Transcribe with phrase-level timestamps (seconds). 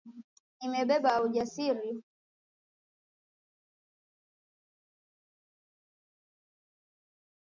[0.65, 1.89] Imebeba ujasiri